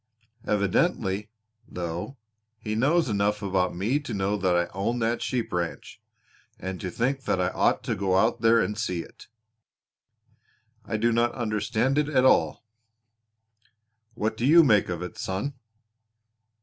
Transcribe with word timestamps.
Evidently, 0.47 1.29
though, 1.67 2.17
he 2.57 2.73
knows 2.73 3.07
enough 3.07 3.43
about 3.43 3.75
me 3.75 3.99
to 3.99 4.15
know 4.15 4.35
that 4.35 4.55
I 4.55 4.65
own 4.73 4.97
that 4.97 5.21
sheep 5.21 5.53
ranch, 5.53 6.01
and 6.59 6.81
to 6.81 6.89
think 6.89 7.25
that 7.25 7.39
I 7.39 7.49
ought 7.49 7.83
to 7.83 7.93
go 7.93 8.17
out 8.17 8.41
there 8.41 8.59
and 8.59 8.75
see 8.75 9.03
it. 9.03 9.27
I 10.83 10.97
do 10.97 11.11
not 11.11 11.33
understand 11.35 11.99
it 11.99 12.09
at 12.09 12.25
all. 12.25 12.65
What 14.15 14.35
do 14.35 14.43
you 14.43 14.63
make 14.63 14.89
of 14.89 15.03
it, 15.03 15.19
son?" 15.19 15.53